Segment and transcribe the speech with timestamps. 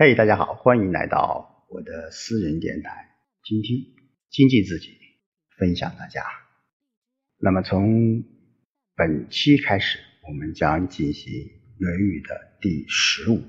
[0.00, 3.84] 嘿，大家好，欢迎来到我的私人电台，倾听
[4.30, 4.96] 经济自己，
[5.58, 6.22] 分享大家。
[7.36, 8.22] 那么从
[8.94, 9.98] 本期开始，
[10.28, 11.32] 我们将进行
[11.80, 13.42] 《论语》的第十五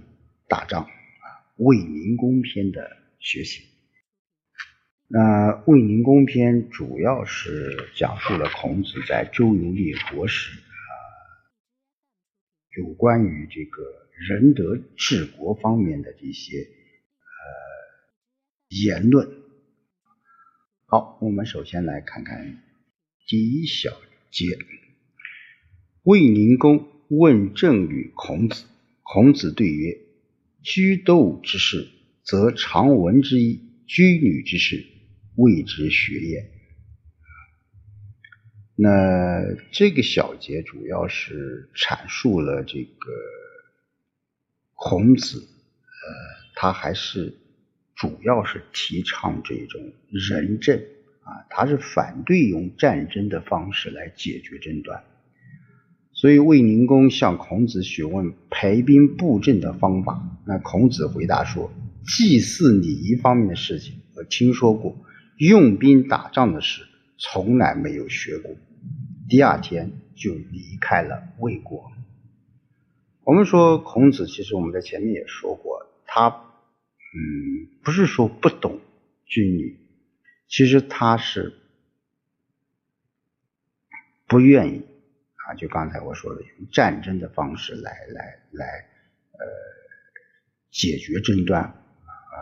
[0.48, 0.90] 大章啊
[1.58, 3.66] “卫灵公篇”的学习。
[5.08, 5.20] 那
[5.68, 10.66] 《卫灵公篇》主要是讲述了孔子在周游列国时啊，
[12.80, 17.38] 有关于这个仁德治国方面的这些呃
[18.68, 19.30] 言论。
[20.86, 22.62] 好，我们首先来看看
[23.28, 23.92] 第一小
[24.32, 24.46] 节。
[26.04, 28.66] 卫灵公问政于孔子，
[29.04, 29.98] 孔子对曰
[30.64, 31.88] ：“居斗之事，
[32.24, 34.86] 则常闻之矣；居女之事，”
[35.38, 36.52] 谓之学也。
[38.76, 43.12] 那这个小节主要是阐述了这个
[44.82, 46.08] 孔子，呃，
[46.56, 47.38] 他还是
[47.96, 50.80] 主要是提倡这种仁政
[51.24, 55.04] 啊，他是反对用战争的方式来解决争端。
[56.14, 61.72] 所以卫灵公向孔子询问排兵布阵的方法，那孔子回答说：
[62.06, 64.98] 祭祀礼仪方面的事情，我听说过。
[65.38, 66.84] 用兵打仗的事
[67.18, 68.56] 从来没有学过，
[69.30, 71.92] 第二天就离开了魏国。
[73.30, 78.82] 我们说孔子，其实我们在前面也说过，他嗯不是说不懂
[79.28, 79.80] 军旅，
[80.48, 81.54] 其实他是
[84.26, 84.84] 不愿意
[85.36, 88.66] 啊，就刚才我说的用战争的方式来来来
[89.34, 89.46] 呃
[90.72, 92.34] 解决争端啊，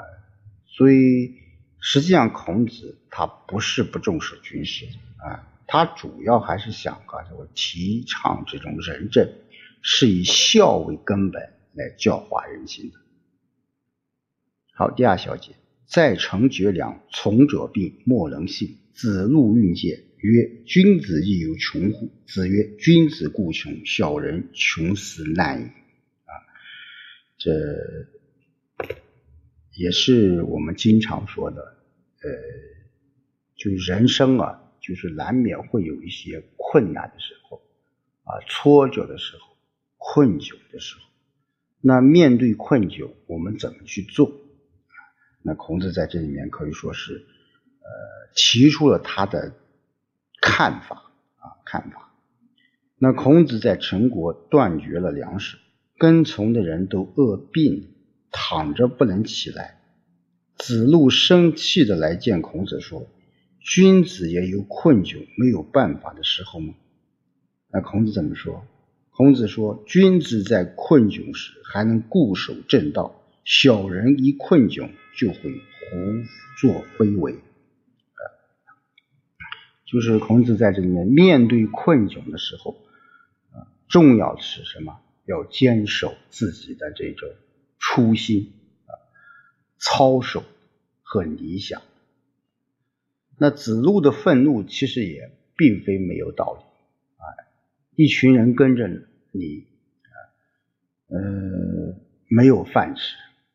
[0.68, 1.36] 所以。
[1.80, 4.88] 实际上，孔子他不是不重视军事
[5.20, 9.32] 啊，他主要还是想啊，我提倡这种仁政，
[9.90, 11.42] 是以孝为根本
[11.74, 12.98] 来教化人心的。
[14.74, 15.54] 好，第二小节，
[15.86, 18.80] 在城绝粮，从者病，莫能信。
[18.94, 25.66] 子路运见，曰：“君子亦有穷乎？”子曰：“君子固穷，小人穷斯难矣。”
[26.28, 26.36] 啊，
[27.38, 27.54] 这。
[29.74, 31.62] 也是我们经常说的，
[32.24, 32.30] 呃，
[33.56, 37.62] 就人生啊，就是难免会有一些困难的时候，
[38.24, 39.57] 啊，挫折的时候，
[40.10, 41.02] 困窘的时候。
[41.82, 44.32] 那面对困窘，我们怎么去做？
[45.42, 49.54] 那孔子在这里面可以说是，呃，提出了他的
[50.42, 52.14] 看法啊，看法。
[52.98, 55.58] 那孔子在陈国断绝了粮食，
[55.98, 57.94] 跟从的人都饿病。
[58.30, 59.80] 躺着不能起来，
[60.58, 63.08] 子路生气的来见孔子说
[63.64, 66.76] ：“君子也有困窘没有办法的时候吗？”
[67.72, 68.68] 那孔子怎么说？
[69.18, 75.98] 孔子说：“君子在困窘时还能固守正道，小人一困窘就会胡
[76.62, 77.40] 作非为。”
[79.88, 82.78] 就是孔子在这里面面对困窘的时候，
[83.54, 85.00] 啊，重要的是什么？
[85.26, 87.28] 要坚守自己的这种。
[87.80, 88.54] 初心
[88.86, 88.94] 啊，
[89.80, 90.44] 操守
[91.02, 91.82] 和理想。
[93.40, 96.67] 那子路的愤怒其实也并非没有道理。
[97.98, 98.88] 一群人跟着
[99.32, 99.66] 你，
[101.08, 102.00] 呃，
[102.30, 103.02] 没有饭吃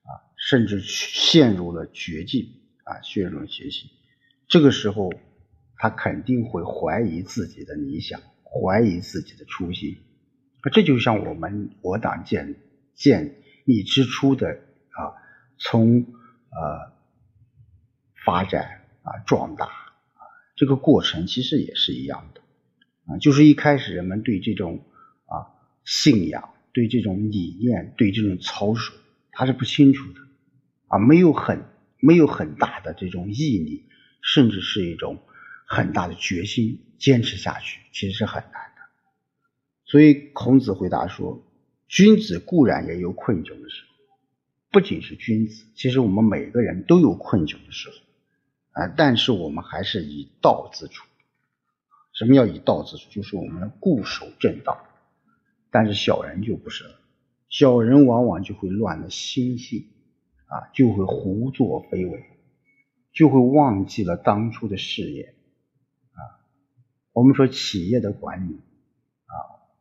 [0.02, 3.88] 啊，甚至陷入了绝境啊，陷入了绝境。
[4.48, 5.10] 这个时候，
[5.76, 9.96] 他肯定会怀疑自己的理想，怀疑自己的初心。
[10.72, 12.56] 这就像我们我党建
[12.94, 13.36] 建。
[13.64, 15.14] 立之初的啊，
[15.56, 16.92] 从呃
[18.24, 20.20] 发展啊壮大啊
[20.56, 22.41] 这个过程其实也是一样的
[23.06, 24.84] 啊，就是一开始人们对这种
[25.26, 25.52] 啊
[25.84, 28.94] 信仰、对这种理念、对这种操守，
[29.30, 30.20] 他是不清楚的
[30.88, 31.64] 啊，没有很
[31.98, 33.86] 没有很大的这种毅力，
[34.22, 35.18] 甚至是一种
[35.66, 38.82] 很大的决心，坚持下去其实是很难的。
[39.84, 41.46] 所以孔子回答说。
[41.88, 44.16] 君子固然也有困窘的时候，
[44.70, 47.96] 不仅是君子，其实我们每个人都有困窘的时候
[48.70, 48.88] 啊。
[48.96, 51.06] 但是我们还是以道自处。
[52.12, 53.10] 什么叫以道自处？
[53.10, 54.84] 就是我们固守正道。
[55.70, 56.94] 但是小人就不是了，
[57.48, 59.86] 小人往往就会乱了心性
[60.46, 62.24] 啊，就会胡作非为，
[63.12, 65.34] 就会忘记了当初的事业
[66.12, 66.20] 啊。
[67.12, 69.34] 我们说企业的管理啊，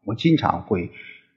[0.06, 0.92] 我经常会。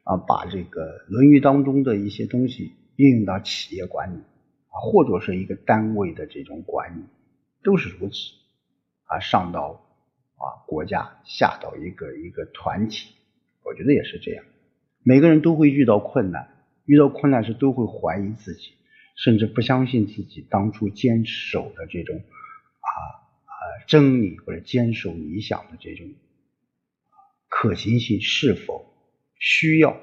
[0.07, 7.05] 啊，把这个《论语》当中的一些东西应用到企业管理啊，或者是一个单位的这种管理，
[7.63, 8.15] 都是如此
[9.05, 9.19] 啊。
[9.21, 9.84] 上到
[10.45, 13.15] 啊国家，下到一个一个团体，
[13.63, 14.45] 我觉得也是这样。
[15.03, 18.73] 每个人都会遇到困难，遇到困难时都会怀疑自己，
[19.17, 22.91] 甚至不相信自己当初坚守的这种啊
[23.45, 23.53] 啊
[23.87, 26.07] 真理或者坚守理想的这种
[27.49, 28.95] 可行性是否
[29.39, 30.01] 需要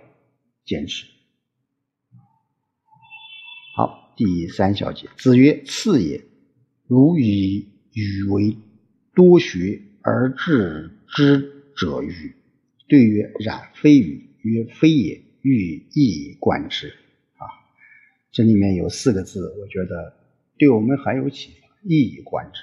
[0.66, 1.06] 坚持？
[3.76, 6.24] 好，第三小节，子曰：“次也，
[6.88, 8.58] 如以语为
[9.16, 12.36] 多学而治之者与？”
[12.88, 16.90] 对曰：“然非与。”曰：“非也。”欲一以贯之
[17.38, 17.50] 啊，
[18.32, 20.14] 这里面有四个字，我觉得
[20.60, 21.68] 对我们很有启发。
[21.82, 22.62] 一以贯之，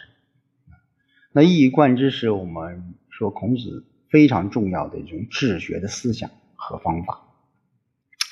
[1.32, 7.20] 那一以贯之是我们说孔子非常重要的一种治学的思想和方法。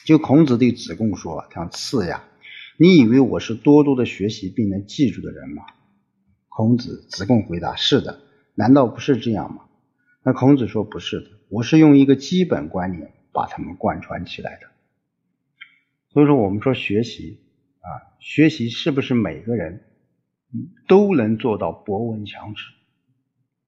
[0.05, 2.23] 就孔子对子贡说：“像次呀，
[2.77, 5.65] 你以为我是多多的学习并能记住的人吗？”
[6.49, 8.21] 孔子子贡回答：“是的，
[8.57, 9.69] 难道不是这样吗？”
[10.25, 14.67] 那孔子说：“不是的，我是用一个基本观念。”把他们贯穿起来的，
[16.09, 17.39] 所以说我们说学习
[17.81, 19.83] 啊，学习是不是每个人
[20.89, 22.73] 都能做到博闻强识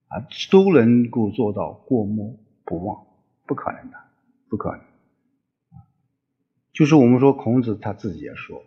[0.06, 3.04] 啊，都能够做到过目不忘？
[3.46, 3.98] 不可能的，
[4.48, 4.80] 不可能。
[6.72, 8.64] 就是我们说孔子他自己也说，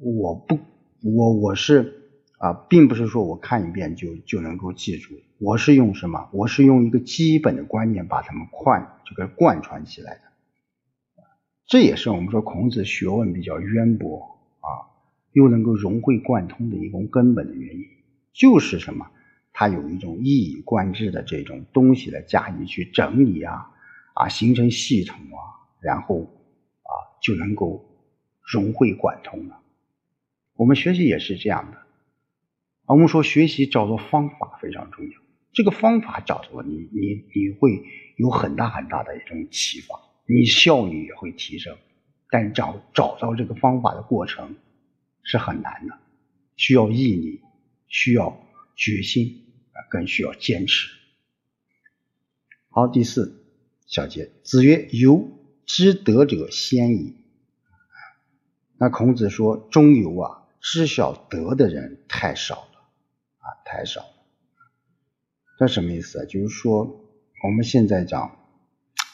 [0.00, 0.58] 我不，
[1.04, 2.03] 我我是
[2.38, 6.28] 啊，并不是说我看一遍就就能够记住，我是用什么？
[6.32, 10.20] 我是用一个基本的观念把他们贯这个贯穿起来的。
[11.66, 14.68] 这也是我们说孔子学问比较渊博啊，
[15.32, 17.84] 又能够融会贯通的一种根本的原因，
[18.32, 19.10] 就是什么？
[19.56, 23.70] 他有一种一以贯之的这种东西来加以去整理啊
[24.14, 26.22] 啊，形成系统啊，然后
[26.82, 26.90] 啊
[27.22, 27.88] 就能够
[28.42, 29.60] 融会贯通了。
[30.56, 31.78] 我们学习也是这样的，
[32.86, 35.20] 我们说学习找到方法非常重要，
[35.52, 37.82] 这个方法找到了，你你你会
[38.16, 39.98] 有很大很大的一种启发。
[40.26, 41.76] 你效率也会提升，
[42.30, 44.56] 但找找到这个方法的过程
[45.22, 45.98] 是很难的，
[46.56, 47.42] 需要毅力，
[47.88, 50.88] 需要决心啊，更需要坚持。
[52.70, 53.44] 好，第四
[53.86, 55.30] 小节，子曰：“由
[55.66, 57.16] 知德者先矣。”
[58.80, 62.66] 那孔子说：“中游啊，知晓德的人太少
[63.44, 64.26] 啊，太少了。”
[65.60, 66.24] 这什么意思啊？
[66.24, 66.84] 就是说
[67.44, 68.36] 我们现在讲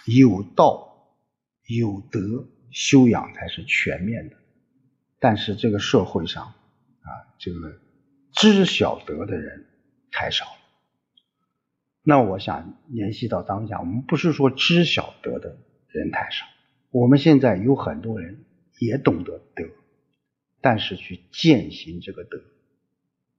[0.07, 0.89] 有道。
[1.73, 4.37] 有德修养才是全面的，
[5.21, 7.79] 但是这个社会上啊，这个
[8.33, 9.69] 知晓德的人
[10.11, 10.59] 太少了。
[12.03, 15.59] 那我想联系到当下，我们不是说知晓德的
[15.91, 16.45] 人太少，
[16.91, 18.45] 我们现在有很多人
[18.81, 19.65] 也懂得德，
[20.61, 22.43] 但是去践行这个德，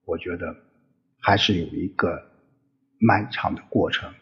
[0.06, 0.56] 我觉得
[1.22, 2.32] 还是有一个
[3.00, 4.14] 漫长的过程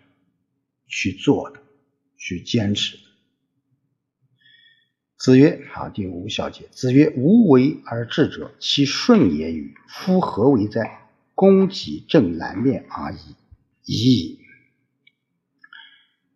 [0.85, 1.61] 去做的，
[2.17, 3.03] 去坚持的。
[5.17, 6.67] 子曰：“好，第五小节。
[6.71, 9.73] 子曰：‘无为而治者，其顺也与？
[9.87, 11.09] 夫何为哉？
[11.35, 13.35] 攻己正南面而已
[13.83, 14.39] 矣。’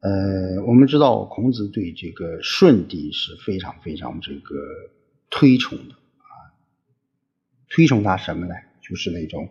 [0.02, 4.56] 呃，我们知道孔子对这个舜帝是非常非常这个
[5.30, 6.36] 推崇的啊，
[7.70, 8.54] 推崇他什么呢？
[8.82, 9.50] 就是那种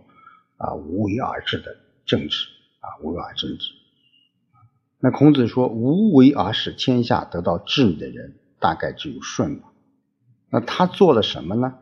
[0.63, 1.77] 啊无为而治的
[2.07, 2.47] 政治
[2.81, 3.59] 啊，无为而治。
[4.99, 9.73] 那孔子说：‘无为而使天下得到治理的人。’大概只有舜吧，
[10.49, 11.81] 那他做了什么呢？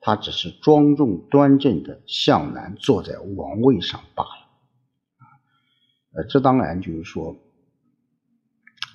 [0.00, 4.48] 他只是庄重端正的向南坐在王位上罢了。
[6.14, 7.36] 呃，这当然就是说，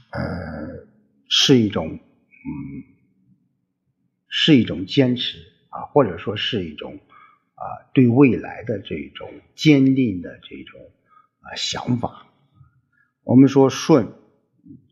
[0.10, 0.88] 呃，
[1.29, 2.00] 是一种，嗯，
[4.27, 5.38] 是一种坚持
[5.70, 7.00] 啊，或者说是一种
[7.58, 10.80] 啊，对未来的这种坚定的这种
[11.42, 12.28] 啊想法。
[13.24, 14.14] 我们说舜，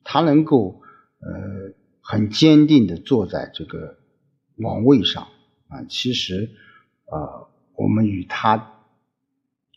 [0.04, 0.82] 他能够
[1.20, 1.74] 呃。
[2.08, 3.98] 很坚定的坐在这个
[4.58, 5.28] 王位上
[5.70, 6.52] 啊，其实
[7.06, 8.76] 呃，我们与他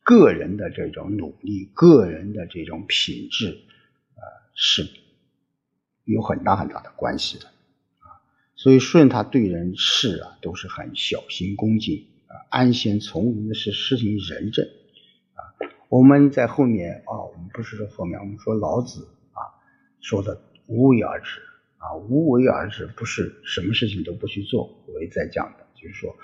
[0.05, 3.63] 个人的这种努力、个人的这种品质
[4.15, 4.21] 啊，
[4.55, 4.87] 是
[6.05, 8.21] 有很大很大的关系的啊。
[8.57, 14.65] 所以舜他对人事啊都是很小心恭敬，啊安闲从容的是施行仁政
[15.35, 15.41] 啊。
[15.89, 19.41] 我们在后面啊，我们不是说后面，我们说老子啊
[20.01, 21.41] 说的无为而治。
[21.81, 24.85] 啊，无为而治不是什么事情都不去做。
[24.89, 26.17] 我也在讲的，就是说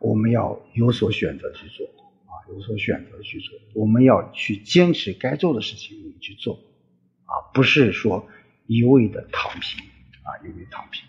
[0.00, 1.86] 我们要有所选择去做
[2.26, 3.56] 啊，有所选择去做。
[3.72, 6.58] 我们要去坚持该做的事情，我们去做
[7.24, 8.26] 啊，不是说
[8.66, 9.84] 一味的躺平
[10.24, 11.04] 啊，一味躺平。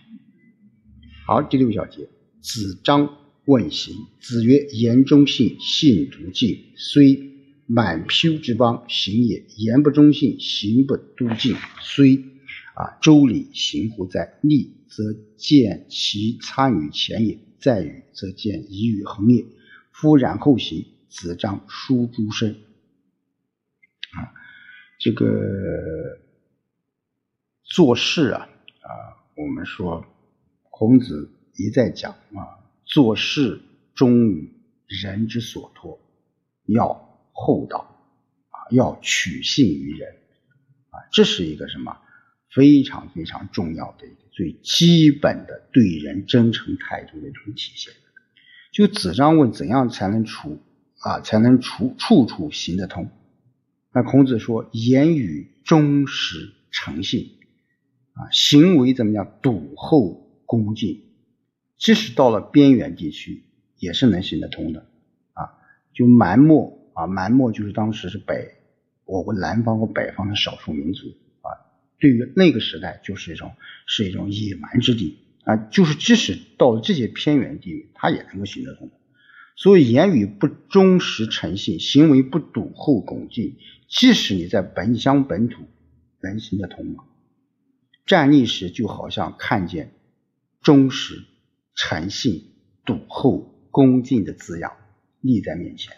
[1.25, 2.07] 好，第六小节，
[2.39, 7.31] 子张问行，子曰：言中信，信笃敬，虽
[7.65, 12.25] 满표之邦，行也；言不忠信，行不笃敬，虽。
[12.75, 14.37] 啊，周礼行乎哉？
[14.41, 19.45] 利则见其参与前也，在与，则见以与恒也。
[19.91, 22.51] 夫然后行，子张书诸身。
[24.11, 24.29] 啊，
[24.99, 26.19] 这个
[27.63, 28.49] 做事啊
[28.81, 28.91] 啊，
[29.37, 30.05] 我们说
[30.69, 32.56] 孔子一再讲啊，
[32.87, 33.61] 做事
[33.93, 34.51] 忠于
[34.87, 35.99] 人之所托，
[36.65, 37.79] 要厚道
[38.49, 40.09] 啊，要取信于人
[40.89, 41.97] 啊，这是一个什么
[42.49, 47.93] 非常非常重要的一个最基本的对人真诚态度的一种体现。
[48.71, 50.61] 就子张问怎样才能处
[50.99, 53.09] 啊，才能处处处行得通？
[53.91, 57.37] 那孔子说：言语忠实诚信
[58.13, 59.39] 啊，行为怎么样？
[59.41, 61.01] 笃厚恭敬，
[61.77, 63.43] 即使到了边远地区，
[63.77, 64.85] 也是能行得通的
[65.33, 65.57] 啊。
[65.93, 68.55] 就蛮漠啊，蛮漠就是当时是北
[69.05, 71.07] 我国南方和北方的少数民族
[71.41, 71.47] 啊，
[71.99, 73.53] 对于那个时代就是一种
[73.85, 75.19] 是一种野蛮之地。
[75.43, 78.95] 啊，就是即使到了这些偏远地域，他也能够行得通的。
[79.55, 83.55] 所以言语不忠实诚信，行为不笃厚恭敬，
[83.87, 85.63] 即使你在本乡本土，
[86.19, 87.05] 能行得通吗？
[88.05, 89.93] 站立时就好像看见
[90.61, 91.23] 忠实、
[91.77, 94.75] 诚信、笃厚、恭敬的字样
[95.21, 95.93] 立在面前；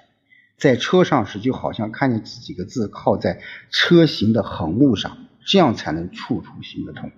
[0.58, 7.12] 在车上时就好像看见这几个字靠在车行的横木上，这样才能处处行得通。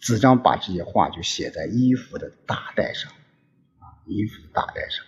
[0.00, 3.12] 子张把这些话就写在衣服的大带上，
[3.78, 5.06] 啊，衣服的大带上。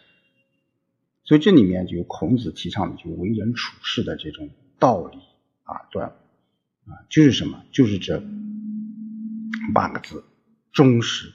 [1.24, 5.18] 所以这里面就孔子提倡的就为人处事的这种道理
[5.64, 6.14] 啊，对，啊，
[7.10, 7.64] 就是什么？
[7.72, 8.22] 就是这
[9.74, 10.22] 八个字：
[10.70, 11.32] 忠实、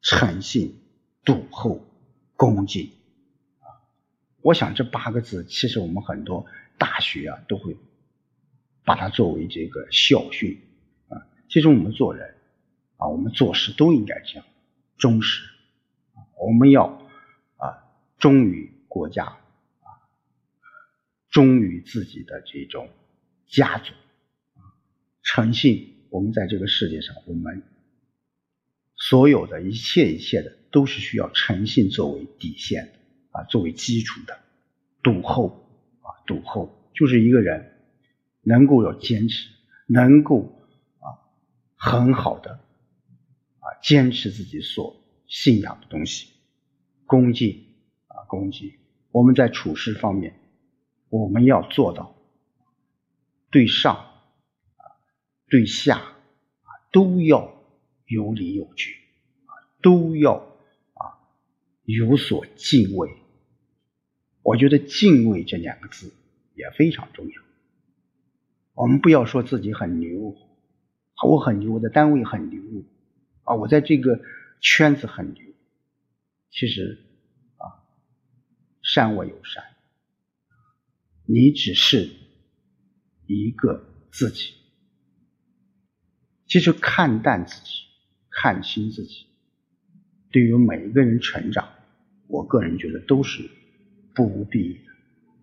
[0.00, 0.80] 诚信、
[1.24, 1.84] 笃厚、
[2.36, 2.90] 恭敬。
[3.60, 3.66] 啊，
[4.42, 6.46] 我想这八个字，其实我们很多
[6.78, 7.76] 大学啊都会
[8.84, 10.60] 把它作为这个校训
[11.08, 11.26] 啊。
[11.48, 12.34] 其实我们做人。
[12.96, 14.46] 啊，我们做事都应该这样
[14.98, 15.44] 忠实！
[16.38, 16.86] 我们要
[17.56, 19.88] 啊忠于国家啊，
[21.28, 22.88] 忠于自己的这种
[23.48, 23.92] 家族
[24.54, 24.62] 啊，
[25.22, 26.06] 诚信。
[26.08, 27.64] 我们在这个世界上，我们
[29.06, 32.92] 所有的一切一切的，都是需要诚信作为底线的
[33.32, 34.38] 啊，作为基础的。
[35.02, 35.68] 笃厚
[36.00, 37.82] 啊，笃厚就是一个人
[38.40, 39.50] 能够有坚持，
[39.86, 40.58] 能够
[41.00, 41.20] 啊
[41.76, 42.52] 很好的
[43.58, 43.76] 啊。
[43.82, 44.96] 坚持自己所
[45.26, 46.28] 信仰的东西，
[47.04, 47.62] 恭敬
[48.06, 48.72] 啊，恭敬。
[49.10, 50.40] 我们在处事方面，
[51.10, 52.16] 我们要做到
[53.50, 53.96] 对上
[54.76, 54.82] 啊，
[55.50, 57.53] 对下啊，都要
[58.14, 58.94] 有理有据
[59.44, 59.52] 啊，
[59.82, 60.36] 都要
[60.94, 61.18] 啊
[61.84, 63.10] 有所敬畏。
[64.42, 66.12] 我觉得“敬畏”这两个字
[66.54, 67.42] 也非常重要。
[68.74, 70.36] 我们不要说自己很牛，
[71.26, 72.62] 我很牛，我的单位很牛。
[73.44, 74.20] 啊，我在这个
[74.60, 75.42] 圈子很牛，
[76.50, 76.98] 其实
[77.56, 77.84] 啊，
[78.82, 79.64] 善我有善，
[81.26, 82.10] 你只是
[83.26, 84.54] 一个自己。
[86.46, 87.83] 其实看淡自己，
[88.34, 89.26] 看清自己，
[90.30, 91.68] 对于每一个人成长，
[92.26, 93.48] 我个人觉得都是
[94.14, 94.92] 不无裨益的。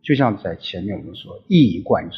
[0.04, 2.18] 就像在前面我们说，一以贯之，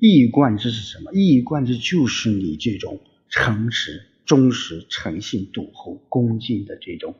[0.00, 1.12] 一以贯之是什么？
[1.12, 4.10] 一以贯之就是你这种诚实。
[4.26, 7.14] 忠实、诚信、笃厚、恭敬的这种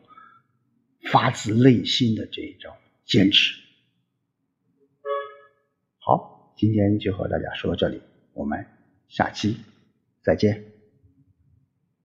[1.03, 2.73] 发自内心的这种
[3.05, 3.61] 坚持。
[5.99, 8.01] 好，今天就和大家说到这里，
[8.33, 8.65] 我们
[9.11, 9.59] 下期
[10.23, 10.74] 再见。